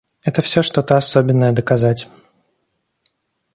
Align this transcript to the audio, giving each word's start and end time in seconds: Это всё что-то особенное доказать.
Это 0.23 0.41
всё 0.41 0.63
что-то 0.63 0.97
особенное 0.97 1.51
доказать. 1.51 2.09